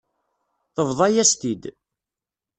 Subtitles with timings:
[0.75, 1.63] Tebḍa-yas-t-id.